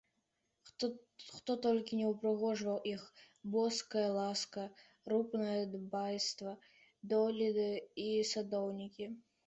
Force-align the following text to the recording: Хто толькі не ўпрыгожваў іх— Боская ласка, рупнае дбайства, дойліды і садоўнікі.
Хто 1.33 1.55
толькі 1.65 1.99
не 1.99 2.07
ўпрыгожваў 2.13 2.79
іх— 2.93 3.03
Боская 3.57 4.07
ласка, 4.17 4.67
рупнае 5.13 5.55
дбайства, 5.77 6.59
дойліды 7.17 7.73
і 8.11 8.13
садоўнікі. 8.37 9.05